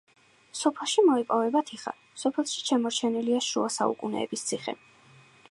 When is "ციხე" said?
4.51-4.77